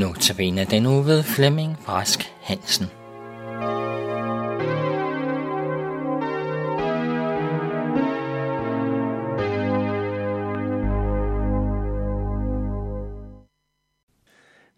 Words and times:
Nu 0.00 0.14
tabiner 0.14 0.64
den 0.64 0.86
uge 0.86 1.04
ved 1.04 1.22
Flemming 1.22 1.76
Brask 1.84 2.20
Hansen. 2.42 2.86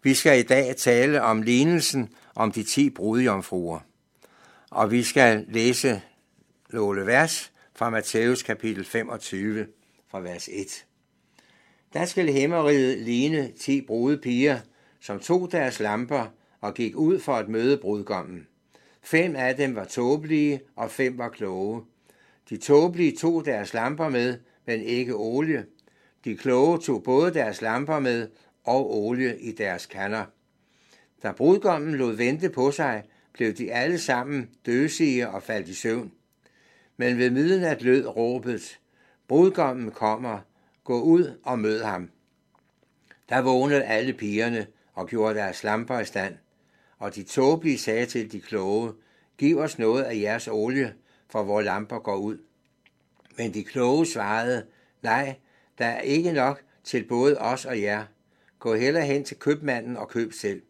Vi 0.03 0.13
skal 0.13 0.39
i 0.39 0.43
dag 0.43 0.75
tale 0.77 1.21
om 1.21 1.41
lignelsen 1.41 2.09
om 2.35 2.51
de 2.51 2.63
ti 2.63 2.89
brudjomfruer. 2.89 3.79
Og 4.71 4.91
vi 4.91 5.03
skal 5.03 5.45
læse 5.49 6.01
nogle 6.69 7.05
vers 7.05 7.51
fra 7.75 7.89
Matthæus 7.89 8.43
kapitel 8.43 8.85
25 8.85 9.67
fra 10.11 10.19
vers 10.19 10.49
1. 10.51 10.85
Der 11.93 12.05
skal 12.05 12.33
hæmmeriet 12.33 12.97
ligne 12.97 13.51
ti 13.59 13.81
brudepiger, 13.81 14.59
som 15.03 15.19
tog 15.19 15.51
deres 15.51 15.79
lamper 15.79 16.33
og 16.61 16.73
gik 16.73 16.95
ud 16.95 17.19
for 17.19 17.33
at 17.33 17.49
møde 17.49 17.77
brudgommen. 17.77 18.47
Fem 19.01 19.35
af 19.35 19.55
dem 19.55 19.75
var 19.75 19.85
tåbelige, 19.85 20.61
og 20.75 20.91
fem 20.91 21.17
var 21.17 21.29
kloge. 21.29 21.81
De 22.49 22.57
tåbelige 22.57 23.15
tog 23.17 23.45
deres 23.45 23.73
lamper 23.73 24.09
med, 24.09 24.37
men 24.65 24.81
ikke 24.81 25.15
olie. 25.15 25.65
De 26.25 26.37
kloge 26.37 26.79
tog 26.79 27.03
både 27.03 27.33
deres 27.33 27.61
lamper 27.61 27.99
med 27.99 28.27
og 28.63 28.97
olie 28.97 29.39
i 29.39 29.51
deres 29.51 29.85
kander. 29.85 30.25
Da 31.23 31.31
brudgommen 31.31 31.95
lod 31.95 32.13
vente 32.13 32.49
på 32.49 32.71
sig, 32.71 33.03
blev 33.33 33.53
de 33.53 33.73
alle 33.73 33.99
sammen 33.99 34.49
døsige 34.65 35.29
og 35.29 35.43
faldt 35.43 35.67
i 35.67 35.73
søvn. 35.73 36.11
Men 36.97 37.17
ved 37.17 37.29
midnat 37.29 37.81
lød 37.81 38.07
råbet, 38.07 38.79
brudgommen 39.27 39.91
kommer, 39.91 40.39
gå 40.83 41.01
ud 41.01 41.39
og 41.43 41.59
mød 41.59 41.83
ham. 41.83 42.09
Der 43.29 43.41
vågnede 43.41 43.83
alle 43.83 44.13
pigerne 44.13 44.67
og 44.93 45.07
gjorde 45.07 45.35
deres 45.35 45.63
lamper 45.63 45.99
i 45.99 46.05
stand, 46.05 46.35
og 46.99 47.15
de 47.15 47.23
tåbelige 47.23 47.77
sagde 47.77 48.05
til 48.05 48.31
de 48.31 48.41
kloge, 48.41 48.93
giv 49.37 49.57
os 49.57 49.79
noget 49.79 50.03
af 50.03 50.15
jeres 50.15 50.47
olie, 50.47 50.93
for 51.29 51.43
vores 51.43 51.65
lamper 51.65 51.99
går 51.99 52.15
ud. 52.15 52.37
Men 53.37 53.53
de 53.53 53.63
kloge 53.63 54.05
svarede, 54.05 54.65
nej, 55.01 55.35
der 55.77 55.85
er 55.85 56.01
ikke 56.01 56.31
nok 56.31 56.61
til 56.83 57.03
både 57.07 57.37
os 57.37 57.65
og 57.65 57.81
jer. 57.81 58.05
Gå 58.59 58.75
heller 58.75 59.01
hen 59.01 59.23
til 59.23 59.37
købmanden 59.39 59.97
og 59.97 60.09
køb 60.09 60.33
selv. 60.33 60.61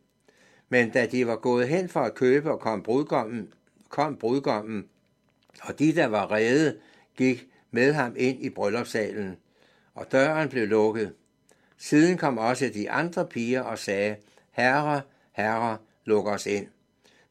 Men 0.70 0.90
da 0.90 1.06
de 1.06 1.28
var 1.28 1.36
gået 1.36 1.68
hen 1.68 1.90
for 1.90 2.00
at 2.00 2.16
købe 2.16 2.52
og 2.52 2.60
kom 2.60 2.84
brudgommen, 2.84 3.54
kom 3.90 4.18
brudgommen, 4.18 4.86
og 5.62 5.80
de, 5.80 5.96
der 5.96 6.08
var 6.08 6.32
redde, 6.32 6.78
gik 7.18 7.48
med 7.72 7.94
ham 7.94 8.14
ind 8.18 8.44
i 8.44 8.50
bryllupssalen, 8.50 9.38
og 9.96 10.12
døren 10.12 10.50
blev 10.50 10.68
lukket. 10.68 11.14
Siden 11.84 12.18
kom 12.18 12.38
også 12.38 12.72
de 12.74 12.92
andre 12.92 13.28
piger 13.28 13.62
og 13.62 13.80
sagde, 13.80 14.16
Herre, 14.52 15.02
herre, 15.32 15.78
luk 16.06 16.28
os 16.28 16.46
ind. 16.46 16.68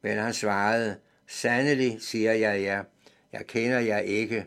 Men 0.02 0.18
han 0.18 0.34
svarede, 0.34 0.96
Sandelig 1.26 1.96
siger 2.00 2.32
jeg 2.32 2.62
jer, 2.62 2.84
jeg 3.32 3.46
kender 3.46 3.78
jer 3.78 3.98
ikke. 3.98 4.46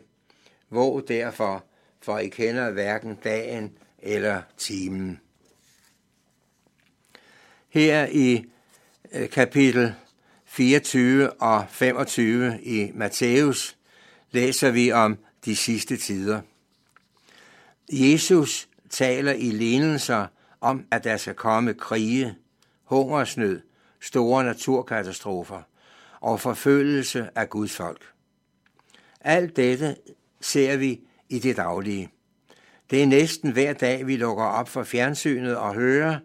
Våg 0.70 1.08
derfor, 1.08 1.64
for 2.00 2.18
I 2.18 2.28
kender 2.28 2.70
hverken 2.70 3.14
dagen 3.24 3.72
eller 3.98 4.42
timen. 4.56 5.20
Her 7.68 8.06
i 8.06 8.44
øh, 9.12 9.30
kapitel 9.30 9.94
24 10.44 11.30
og 11.30 11.64
25 11.70 12.62
i 12.62 12.90
Matthæus 12.94 13.76
læser 14.30 14.70
vi 14.70 14.92
om 14.92 15.18
de 15.44 15.56
sidste 15.56 15.96
tider. 15.96 16.40
Jesus 17.88 18.68
taler 18.90 19.32
i 19.32 19.50
lignelser 19.50 20.26
om, 20.60 20.84
at 20.90 21.04
der 21.04 21.16
skal 21.16 21.34
komme 21.34 21.74
krige, 21.74 22.36
hungersnød, 22.84 23.60
store 24.00 24.44
naturkatastrofer 24.44 25.62
og 26.20 26.40
forfølgelse 26.40 27.28
af 27.34 27.50
Guds 27.50 27.76
folk. 27.76 28.12
Alt 29.20 29.56
dette 29.56 29.96
ser 30.40 30.76
vi 30.76 31.00
i 31.28 31.38
det 31.38 31.56
daglige. 31.56 32.10
Det 32.90 33.02
er 33.02 33.06
næsten 33.06 33.52
hver 33.52 33.72
dag, 33.72 34.06
vi 34.06 34.16
lukker 34.16 34.44
op 34.44 34.68
for 34.68 34.84
fjernsynet 34.84 35.56
og 35.56 35.74
hører 35.74 36.18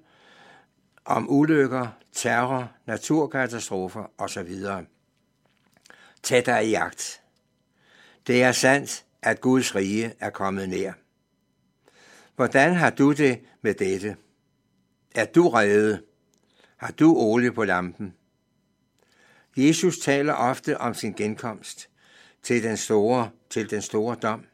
om 1.06 1.30
ulykker, 1.30 1.88
terror, 2.14 2.72
naturkatastrofer 2.86 4.12
osv. 4.18 4.56
Tag 6.24 6.46
dig 6.46 6.68
i 6.68 6.70
jagt. 6.70 7.22
Det 8.28 8.44
er 8.44 8.52
sandt, 8.52 9.06
at 9.22 9.42
Guds 9.42 9.76
rige 9.76 10.14
er 10.20 10.30
kommet 10.30 10.70
nær. 10.70 10.94
Hvordan 12.42 12.76
har 12.76 12.90
du 12.90 13.12
det 13.12 13.40
med 13.62 13.74
dette? 13.74 14.16
Er 15.16 15.26
du 15.26 15.50
reddet? 15.50 16.04
Har 16.78 16.92
du 16.92 17.16
olie 17.16 17.52
på 17.52 17.64
lampen? 17.64 18.14
Jesus 19.58 20.00
taler 20.00 20.34
ofte 20.34 20.78
om 20.78 20.94
sin 20.94 21.14
genkomst 21.14 21.90
til 22.44 22.64
den 22.64 22.78
store, 22.78 23.30
til 23.50 23.70
den 23.70 23.82
store 23.82 24.16
dom. 24.22 24.46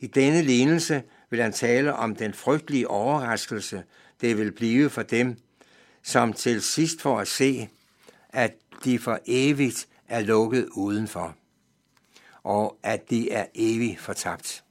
I 0.00 0.06
denne 0.06 0.42
lignelse 0.42 1.02
vil 1.30 1.42
han 1.42 1.52
tale 1.52 1.94
om 1.94 2.16
den 2.16 2.34
frygtelige 2.34 2.88
overraskelse, 2.88 3.84
det 4.20 4.38
vil 4.38 4.52
blive 4.52 4.90
for 4.90 5.02
dem, 5.02 5.36
som 6.02 6.32
til 6.32 6.62
sidst 6.62 7.02
får 7.02 7.20
at 7.20 7.28
se, 7.28 7.68
at 8.28 8.54
de 8.84 8.98
for 8.98 9.18
evigt 9.26 9.88
er 10.08 10.20
lukket 10.20 10.68
udenfor, 10.72 11.36
og 12.42 12.78
at 12.82 13.10
de 13.10 13.30
er 13.30 13.46
evigt 13.54 14.00
fortabt. 14.00 14.63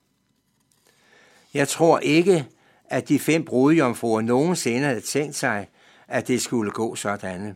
Jeg 1.53 1.67
tror 1.67 1.99
ikke, 1.99 2.47
at 2.85 3.09
de 3.09 3.19
fem 3.19 3.45
brudjomfruer 3.45 4.21
nogensinde 4.21 4.87
havde 4.87 5.01
tænkt 5.01 5.35
sig, 5.35 5.69
at 6.07 6.27
det 6.27 6.41
skulle 6.41 6.71
gå 6.71 6.95
sådan. 6.95 7.55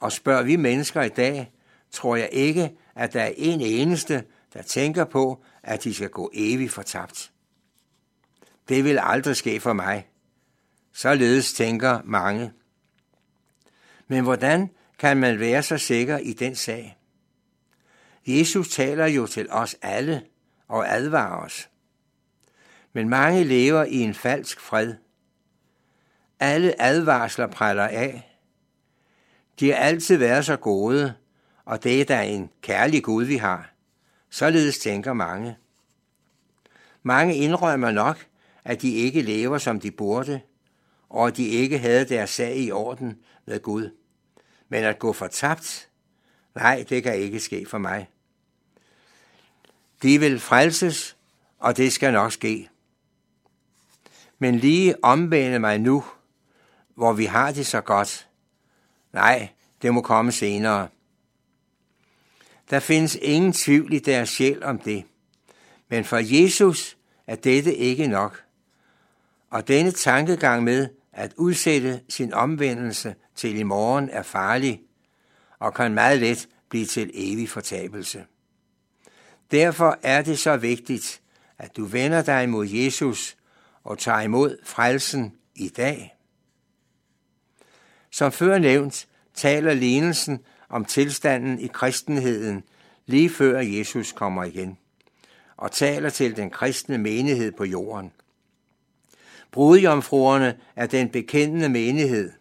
Og 0.00 0.12
spørger 0.12 0.42
vi 0.42 0.56
mennesker 0.56 1.02
i 1.02 1.08
dag, 1.08 1.52
tror 1.90 2.16
jeg 2.16 2.28
ikke, 2.32 2.72
at 2.94 3.12
der 3.12 3.22
er 3.22 3.32
en 3.36 3.60
eneste, 3.60 4.24
der 4.54 4.62
tænker 4.62 5.04
på, 5.04 5.44
at 5.62 5.84
de 5.84 5.94
skal 5.94 6.08
gå 6.08 6.30
evigt 6.34 6.72
fortabt. 6.72 7.32
Det 8.68 8.84
vil 8.84 8.98
aldrig 9.02 9.36
ske 9.36 9.60
for 9.60 9.72
mig. 9.72 10.08
Således 10.92 11.52
tænker 11.52 12.00
mange. 12.04 12.52
Men 14.08 14.24
hvordan 14.24 14.70
kan 14.98 15.16
man 15.16 15.40
være 15.40 15.62
så 15.62 15.78
sikker 15.78 16.18
i 16.18 16.32
den 16.32 16.54
sag? 16.54 16.98
Jesus 18.26 18.68
taler 18.68 19.06
jo 19.06 19.26
til 19.26 19.46
os 19.50 19.76
alle 19.82 20.22
og 20.68 20.94
advarer 20.94 21.44
os. 21.44 21.70
Men 22.92 23.08
mange 23.08 23.44
lever 23.44 23.84
i 23.84 23.96
en 23.96 24.14
falsk 24.14 24.60
fred. 24.60 24.94
Alle 26.40 26.82
advarsler 26.82 27.46
præller 27.46 27.88
af. 27.88 28.38
De 29.60 29.68
har 29.68 29.76
altid 29.76 30.16
været 30.16 30.44
så 30.44 30.56
gode, 30.56 31.14
og 31.64 31.82
det 31.84 32.00
er 32.00 32.04
da 32.04 32.22
en 32.22 32.50
kærlig 32.62 33.02
Gud, 33.02 33.24
vi 33.24 33.36
har. 33.36 33.70
Således 34.30 34.78
tænker 34.78 35.12
mange. 35.12 35.56
Mange 37.02 37.36
indrømmer 37.36 37.90
nok, 37.90 38.26
at 38.64 38.82
de 38.82 38.94
ikke 38.94 39.22
lever, 39.22 39.58
som 39.58 39.80
de 39.80 39.90
burde, 39.90 40.40
og 41.08 41.26
at 41.26 41.36
de 41.36 41.48
ikke 41.48 41.78
havde 41.78 42.04
deres 42.04 42.30
sag 42.30 42.58
i 42.58 42.70
orden 42.70 43.18
med 43.46 43.62
Gud. 43.62 43.90
Men 44.68 44.84
at 44.84 44.98
gå 44.98 45.12
fortabt, 45.12 45.88
nej, 46.54 46.84
det 46.88 47.02
kan 47.02 47.16
ikke 47.16 47.40
ske 47.40 47.66
for 47.66 47.78
mig. 47.78 48.08
De 50.02 50.20
vil 50.20 50.40
frelses, 50.40 51.16
og 51.58 51.76
det 51.76 51.92
skal 51.92 52.12
nok 52.12 52.32
ske. 52.32 52.68
Men 54.42 54.54
lige 54.54 55.04
omvende 55.04 55.58
mig 55.58 55.78
nu, 55.78 56.04
hvor 56.94 57.12
vi 57.12 57.24
har 57.24 57.52
det 57.52 57.66
så 57.66 57.80
godt. 57.80 58.28
Nej, 59.12 59.48
det 59.82 59.94
må 59.94 60.00
komme 60.00 60.32
senere. 60.32 60.88
Der 62.70 62.80
findes 62.80 63.18
ingen 63.22 63.52
tvivl 63.52 63.92
i 63.92 63.98
deres 63.98 64.28
sjæl 64.28 64.62
om 64.62 64.78
det. 64.78 65.04
Men 65.88 66.04
for 66.04 66.16
Jesus 66.42 66.96
er 67.26 67.36
dette 67.36 67.74
ikke 67.74 68.06
nok. 68.06 68.44
Og 69.50 69.68
denne 69.68 69.90
tankegang 69.90 70.64
med 70.64 70.88
at 71.12 71.32
udsætte 71.36 72.00
sin 72.08 72.32
omvendelse 72.32 73.14
til 73.34 73.56
i 73.56 73.62
morgen 73.62 74.10
er 74.10 74.22
farlig 74.22 74.80
og 75.58 75.74
kan 75.74 75.94
meget 75.94 76.18
let 76.18 76.48
blive 76.68 76.86
til 76.86 77.10
evig 77.14 77.48
fortabelse. 77.48 78.24
Derfor 79.50 79.98
er 80.02 80.22
det 80.22 80.38
så 80.38 80.56
vigtigt, 80.56 81.20
at 81.58 81.76
du 81.76 81.84
vender 81.84 82.22
dig 82.22 82.48
mod 82.48 82.66
Jesus 82.66 83.36
og 83.84 83.98
tager 83.98 84.20
imod 84.20 84.56
frelsen 84.64 85.34
i 85.54 85.68
dag. 85.68 86.16
Som 88.10 88.32
før 88.32 88.58
nævnt, 88.58 89.08
taler 89.34 89.74
lignelsen 89.74 90.40
om 90.68 90.84
tilstanden 90.84 91.60
i 91.60 91.66
kristenheden 91.66 92.64
lige 93.06 93.30
før 93.30 93.60
Jesus 93.60 94.12
kommer 94.12 94.44
igen, 94.44 94.78
og 95.56 95.72
taler 95.72 96.10
til 96.10 96.36
den 96.36 96.50
kristne 96.50 96.98
menighed 96.98 97.52
på 97.52 97.64
jorden. 97.64 98.12
Brudjomfruerne 99.50 100.58
er 100.76 100.86
den 100.86 101.08
bekendende 101.08 101.68
menighed. 101.68 102.32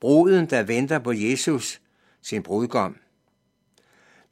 Bruden, 0.00 0.46
der 0.46 0.62
venter 0.62 0.98
på 0.98 1.12
Jesus, 1.12 1.80
sin 2.22 2.42
brudgom. 2.42 2.96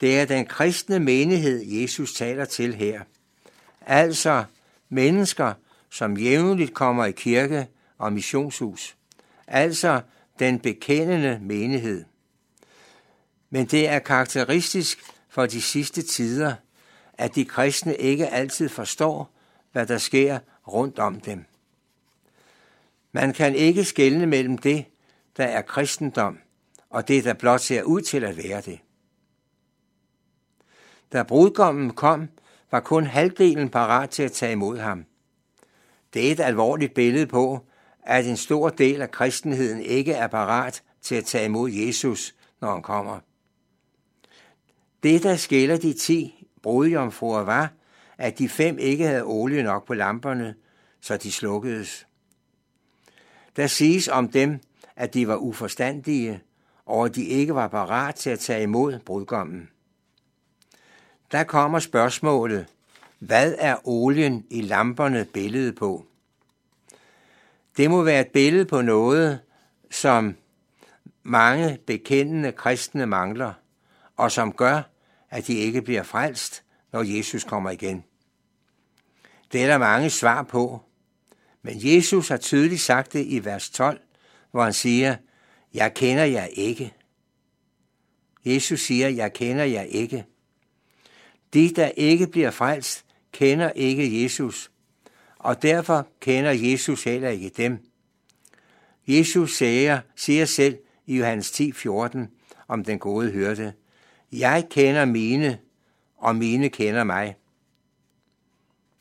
Det 0.01 0.21
er 0.21 0.25
den 0.25 0.47
kristne 0.47 0.99
menighed, 0.99 1.63
Jesus 1.65 2.15
taler 2.15 2.45
til 2.45 2.75
her. 2.75 3.03
Altså 3.81 4.45
mennesker, 4.89 5.55
som 5.91 6.17
jævnligt 6.17 6.75
kommer 6.75 7.05
i 7.05 7.11
kirke 7.11 7.67
og 7.99 8.13
missionshus. 8.13 8.97
altså 9.47 10.01
den 10.39 10.61
bekendende 10.61 11.39
menighed. 11.43 12.05
Men 13.51 13.67
det 13.67 13.89
er 13.89 13.99
karakteristisk 13.99 15.03
for 15.29 15.47
de 15.47 15.63
sidste 15.63 16.03
tider, 16.03 16.55
at 17.15 17.35
de 17.35 17.45
kristne 17.45 17.97
ikke 17.97 18.29
altid 18.29 18.69
forstår, 18.69 19.31
hvad 19.73 19.87
der 19.87 19.99
sker 19.99 20.39
rundt 20.69 20.99
om 20.99 21.21
dem. 21.21 21.45
Man 23.13 23.33
kan 23.33 23.55
ikke 23.55 23.85
skelne 23.85 24.27
mellem 24.27 24.59
det, 24.59 24.85
der 25.37 25.45
er 25.45 25.63
kristendom, 25.63 26.39
og 26.91 27.09
det, 27.09 27.25
der 27.25 27.35
blot 27.35 27.61
ser 27.61 27.83
ud 27.83 28.01
til 28.01 28.25
at 28.25 28.37
være 28.37 28.61
det. 28.61 28.79
Da 31.13 31.23
brudgommen 31.23 31.91
kom, 31.91 32.29
var 32.71 32.81
kun 32.81 33.05
halvdelen 33.05 33.69
parat 33.69 34.11
til 34.11 34.23
at 34.23 34.33
tage 34.33 34.53
imod 34.53 34.79
ham. 34.79 35.05
Det 36.15 36.29
er 36.29 36.33
et 36.33 36.41
alvorligt 36.41 36.95
billede 36.95 37.27
på, 37.27 37.61
at 38.03 38.27
en 38.27 38.37
stor 38.37 38.69
del 38.69 39.03
af 39.03 39.11
kristenheden 39.11 39.83
ikke 39.83 40.13
er 40.13 40.27
parat 40.27 40.83
til 41.03 41.15
at 41.15 41.25
tage 41.25 41.45
imod 41.45 41.71
Jesus, 41.71 42.35
når 42.61 42.73
han 42.73 42.83
kommer. 42.83 43.21
Det, 45.03 45.23
der 45.23 45.37
skiller 45.37 45.77
de 45.77 45.93
ti 45.93 46.47
brudjomfruer, 46.63 47.41
var, 47.41 47.73
at 48.19 48.39
de 48.39 48.49
fem 48.49 48.79
ikke 48.79 49.05
havde 49.05 49.25
olie 49.25 49.63
nok 49.63 49.87
på 49.87 49.95
lamperne, 49.95 50.55
så 51.01 51.17
de 51.17 51.33
slukkedes. 51.33 52.07
Der 53.57 53.67
siges 53.67 54.09
om 54.09 54.29
dem, 54.29 54.61
at 54.97 55.15
de 55.15 55.29
var 55.29 55.37
uforstandige, 55.37 56.41
og 56.87 57.05
at 57.05 57.15
de 57.15 57.25
ikke 57.25 57.55
var 57.55 57.69
parat 57.69 58.15
til 58.15 58.31
at 58.31 58.39
tage 58.39 58.63
imod 58.63 58.99
brudgommen. 58.99 59.69
Der 61.33 61.45
kommer 61.45 61.79
spørgsmålet, 61.79 62.67
hvad 63.19 63.55
er 63.59 63.77
olien 63.89 64.47
i 64.51 64.61
lamperne 64.61 65.25
billedet 65.25 65.75
på? 65.75 66.07
Det 67.77 67.91
må 67.91 68.03
være 68.03 68.21
et 68.21 68.29
billede 68.29 68.65
på 68.65 68.83
noget, 68.83 69.41
som 69.91 70.37
mange 71.23 71.79
bekendende 71.87 72.53
kristne 72.53 73.07
mangler, 73.07 73.53
og 74.17 74.33
som 74.33 74.53
gør, 74.53 74.83
at 75.31 75.47
de 75.47 75.55
ikke 75.55 75.83
bliver 75.83 76.03
frelst, 76.03 76.65
når 76.93 77.03
Jesus 77.03 77.45
kommer 77.45 77.71
igen. 77.71 78.05
Det 79.53 79.63
er 79.63 79.67
der 79.67 79.79
mange 79.79 80.11
svar 80.11 80.43
på, 80.43 80.81
men 81.63 81.75
Jesus 81.77 82.29
har 82.29 82.37
tydeligt 82.37 82.81
sagt 82.81 83.13
det 83.13 83.27
i 83.27 83.45
vers 83.45 83.71
12, 83.71 84.01
hvor 84.51 84.63
han 84.63 84.73
siger, 84.73 85.17
jeg 85.75 85.95
kender 85.95 86.25
jer 86.25 86.45
ikke. 86.45 86.95
Jesus 88.45 88.81
siger, 88.81 89.09
jeg 89.09 89.33
kender 89.33 89.65
jer 89.65 89.83
ikke. 89.83 90.25
De, 91.55 91.73
der 91.77 91.89
ikke 91.89 92.27
bliver 92.27 92.51
frelst, 92.51 93.05
kender 93.33 93.71
ikke 93.71 94.23
Jesus, 94.23 94.71
og 95.39 95.63
derfor 95.63 96.09
kender 96.21 96.51
Jesus 96.51 97.05
heller 97.05 97.29
ikke 97.29 97.49
dem. 97.49 97.79
Jesus 99.07 99.57
siger, 99.57 100.01
siger 100.17 100.45
selv 100.45 100.79
i 101.07 101.17
Johannes 101.17 101.51
10, 101.51 101.73
14 101.73 102.29
om 102.69 102.85
den 102.85 102.99
gode 102.99 103.31
hørte, 103.31 103.73
Jeg 104.33 104.67
kender 104.71 105.05
mine, 105.05 105.59
og 106.17 106.37
mine 106.37 106.69
kender 106.69 107.05
mig. 107.05 107.37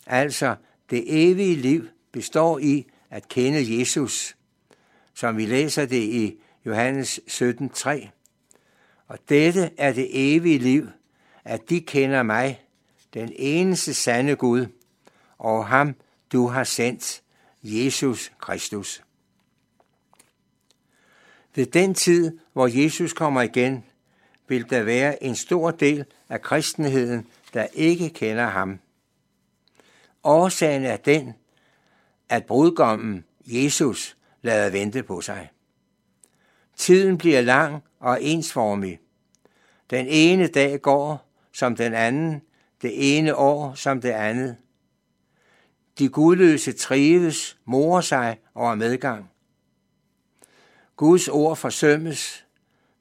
Altså, 0.06 0.56
det 0.90 1.30
evige 1.32 1.56
liv 1.56 1.88
består 2.12 2.60
i 2.60 2.88
at 3.10 3.30
kende 3.30 3.80
Jesus, 3.80 4.38
som 5.14 5.38
vi 5.38 5.46
læser 5.46 5.86
det 5.86 6.04
i 6.04 6.40
Johannes 6.66 7.20
17, 7.28 7.70
3. 7.70 8.10
Og 9.08 9.20
dette 9.30 9.72
er 9.78 9.94
det 9.94 10.08
evige 10.12 10.58
liv, 10.58 10.88
at 11.44 11.70
de 11.70 11.82
kender 11.82 12.24
mig, 12.24 12.62
den 13.14 13.32
eneste 13.36 13.94
sande 13.94 14.36
Gud, 14.36 14.66
og 15.38 15.68
ham 15.68 15.96
du 16.32 16.48
har 16.48 16.64
sendt, 16.64 17.22
Jesus 17.64 18.32
Kristus. 18.40 19.04
Ved 21.56 21.66
den 21.66 21.94
tid, 21.94 22.40
hvor 22.54 22.68
Jesus 22.68 23.14
kommer 23.14 23.42
igen, 23.42 23.86
vil 24.48 24.70
der 24.70 24.84
være 24.84 25.24
en 25.24 25.36
stor 25.36 25.72
del 25.72 26.06
af 26.30 26.42
kristenheden, 26.42 27.28
der 27.54 27.68
ikke 27.74 28.10
kender 28.10 28.48
ham. 28.48 28.80
Årsagen 30.24 30.84
er 30.84 30.98
den, 30.98 31.34
at 32.30 32.46
brudgommen, 32.46 33.26
Jesus, 33.46 34.18
lader 34.42 34.70
vente 34.70 35.04
på 35.04 35.22
sig. 35.22 35.50
Tiden 36.76 37.18
bliver 37.18 37.42
lang 37.42 37.84
og 38.00 38.24
ensformig. 38.24 39.00
Den 39.90 40.08
ene 40.08 40.48
dag 40.48 40.82
går 40.82 41.30
som 41.52 41.76
den 41.76 41.94
anden, 41.94 42.42
det 42.82 43.18
ene 43.18 43.36
år 43.36 43.74
som 43.74 44.02
det 44.02 44.10
andet. 44.10 44.58
De 46.00 46.10
gudløse 46.10 46.74
trives, 46.74 47.58
morer 47.66 48.02
sig 48.02 48.40
over 48.56 48.76
medgang. 48.76 49.32
Guds 50.96 51.28
ord 51.28 51.58
forsømmes. 51.58 52.46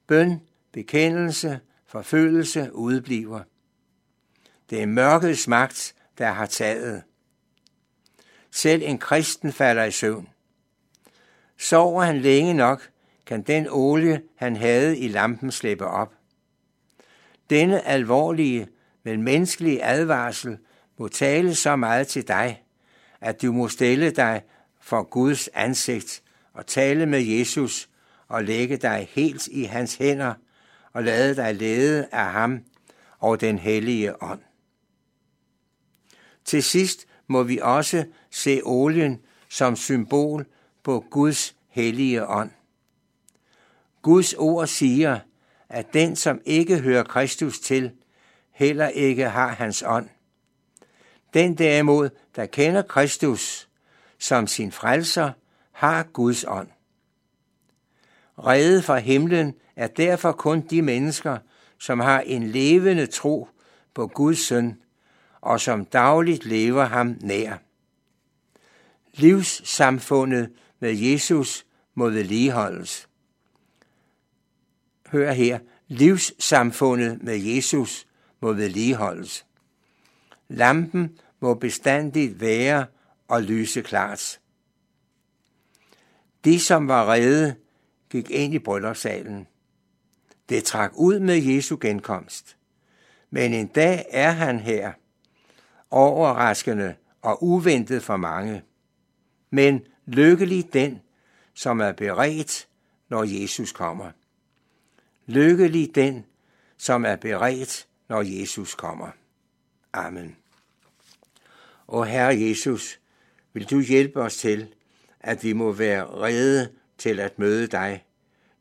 Bøn, 0.06 0.40
bekendelse, 0.72 1.60
forfølgelse 1.86 2.70
udebliver. 2.72 3.40
Det 4.70 4.82
er 4.82 4.86
mørkets 4.86 5.48
magt, 5.48 5.94
der 6.18 6.30
har 6.30 6.46
taget. 6.46 7.02
Selv 8.50 8.82
en 8.84 8.98
kristen 8.98 9.52
falder 9.52 9.84
i 9.84 9.90
søvn. 9.90 10.28
Sover 11.58 12.02
han 12.02 12.20
længe 12.20 12.54
nok, 12.54 12.90
kan 13.26 13.42
den 13.42 13.66
olie, 13.70 14.22
han 14.36 14.56
havde 14.56 14.98
i 14.98 15.08
lampen, 15.08 15.52
slippe 15.52 15.86
op. 15.86 16.14
Denne 17.50 17.86
alvorlige, 17.86 18.68
men 19.06 19.22
menneskelige 19.22 19.84
advarsel 19.84 20.58
må 20.98 21.08
tale 21.08 21.54
så 21.54 21.76
meget 21.76 22.08
til 22.08 22.28
dig, 22.28 22.62
at 23.20 23.42
du 23.42 23.52
må 23.52 23.68
stille 23.68 24.10
dig 24.10 24.42
for 24.80 25.02
Guds 25.02 25.48
ansigt 25.48 26.22
og 26.52 26.66
tale 26.66 27.06
med 27.06 27.20
Jesus 27.20 27.88
og 28.28 28.44
lægge 28.44 28.76
dig 28.76 29.08
helt 29.10 29.46
i 29.46 29.64
hans 29.64 29.94
hænder 29.94 30.34
og 30.92 31.04
lade 31.04 31.36
dig 31.36 31.54
lede 31.54 32.08
af 32.12 32.32
ham 32.32 32.60
og 33.18 33.40
den 33.40 33.58
hellige 33.58 34.22
ånd. 34.22 34.40
Til 36.44 36.62
sidst 36.62 37.06
må 37.26 37.42
vi 37.42 37.58
også 37.62 38.04
se 38.30 38.60
olien 38.64 39.20
som 39.48 39.76
symbol 39.76 40.46
på 40.82 41.04
Guds 41.10 41.56
hellige 41.68 42.26
ånd. 42.26 42.50
Guds 44.02 44.34
ord 44.34 44.66
siger, 44.66 45.18
at 45.68 45.86
den, 45.92 46.16
som 46.16 46.40
ikke 46.44 46.78
hører 46.78 47.02
Kristus 47.04 47.60
til, 47.60 47.92
heller 48.56 48.88
ikke 48.88 49.28
har 49.28 49.48
hans 49.48 49.84
ånd. 49.86 50.08
Den 51.34 51.58
derimod, 51.58 52.10
der 52.36 52.46
kender 52.46 52.82
Kristus 52.82 53.68
som 54.18 54.46
sin 54.46 54.72
frelser, 54.72 55.32
har 55.72 56.02
Guds 56.02 56.44
ånd. 56.48 56.68
Rede 58.38 58.82
fra 58.82 58.98
himlen 58.98 59.54
er 59.76 59.86
derfor 59.86 60.32
kun 60.32 60.60
de 60.60 60.82
mennesker, 60.82 61.38
som 61.78 62.00
har 62.00 62.20
en 62.20 62.42
levende 62.42 63.06
tro 63.06 63.48
på 63.94 64.06
Guds 64.06 64.38
søn, 64.38 64.76
og 65.40 65.60
som 65.60 65.84
dagligt 65.84 66.44
lever 66.44 66.84
ham 66.84 67.16
nær. 67.20 67.56
Livssamfundet 69.12 70.52
med 70.80 70.94
Jesus 70.94 71.66
må 71.94 72.08
vedligeholdes. 72.08 73.08
Hør 75.08 75.32
her, 75.32 75.58
livssamfundet 75.88 77.22
med 77.22 77.38
Jesus 77.38 78.05
må 78.40 78.52
vedligeholdes. 78.52 79.46
Lampen 80.48 81.18
må 81.40 81.54
bestandigt 81.54 82.40
være 82.40 82.86
og 83.28 83.42
lyse 83.42 83.82
klart. 83.82 84.40
De, 86.44 86.60
som 86.60 86.88
var 86.88 87.12
redde, 87.12 87.54
gik 88.10 88.30
ind 88.30 88.54
i 88.54 88.58
bryllupssalen. 88.58 89.46
Det 90.48 90.64
trak 90.64 90.92
ud 90.94 91.18
med 91.18 91.36
Jesu 91.36 91.78
genkomst. 91.80 92.56
Men 93.30 93.52
en 93.52 93.66
dag 93.66 94.04
er 94.10 94.30
han 94.30 94.60
her, 94.60 94.92
overraskende 95.90 96.94
og 97.22 97.42
uventet 97.42 98.02
for 98.02 98.16
mange. 98.16 98.62
Men 99.50 99.80
lykkelig 100.06 100.72
den, 100.72 101.00
som 101.54 101.80
er 101.80 101.92
beredt, 101.92 102.68
når 103.08 103.24
Jesus 103.24 103.72
kommer. 103.72 104.10
Lykkelig 105.26 105.94
den, 105.94 106.24
som 106.76 107.04
er 107.04 107.16
beredt, 107.16 107.86
når 108.08 108.22
Jesus 108.22 108.74
kommer. 108.74 109.10
Amen. 109.92 110.36
Og 111.86 112.06
Herre 112.06 112.40
Jesus, 112.40 113.00
vil 113.52 113.70
du 113.70 113.80
hjælpe 113.80 114.20
os 114.20 114.36
til, 114.36 114.74
at 115.20 115.44
vi 115.44 115.52
må 115.52 115.72
være 115.72 116.06
rede 116.06 116.72
til 116.98 117.20
at 117.20 117.38
møde 117.38 117.66
dig, 117.66 118.04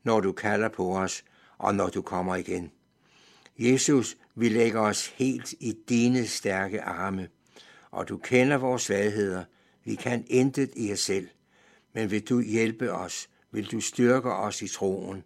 når 0.03 0.19
du 0.19 0.31
kalder 0.31 0.69
på 0.69 0.97
os 0.97 1.23
og 1.57 1.75
når 1.75 1.87
du 1.87 2.01
kommer 2.01 2.35
igen. 2.35 2.71
Jesus, 3.57 4.17
vi 4.35 4.49
lægger 4.49 4.81
os 4.81 5.07
helt 5.07 5.53
i 5.59 5.73
dine 5.89 6.27
stærke 6.27 6.81
arme, 6.81 7.27
og 7.91 8.09
du 8.09 8.17
kender 8.17 8.57
vores 8.57 8.81
svagheder. 8.81 9.43
Vi 9.83 9.95
kan 9.95 10.25
intet 10.27 10.71
i 10.75 10.93
os 10.93 10.99
selv, 10.99 11.27
men 11.93 12.11
vil 12.11 12.29
du 12.29 12.41
hjælpe 12.41 12.91
os, 12.91 13.29
vil 13.51 13.71
du 13.71 13.81
styrke 13.81 14.31
os 14.31 14.61
i 14.61 14.67
troen, 14.67 15.23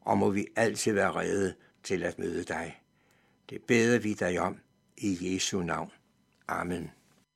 og 0.00 0.18
må 0.18 0.30
vi 0.30 0.46
altid 0.56 0.92
være 0.92 1.12
rede 1.12 1.54
til 1.82 2.02
at 2.02 2.18
møde 2.18 2.44
dig. 2.44 2.83
Det 3.50 3.62
beder 3.62 3.98
vi 3.98 4.14
dig 4.14 4.40
om 4.40 4.58
i 4.96 5.18
Jesu 5.20 5.62
navn. 5.62 5.90
Amen. 6.48 6.90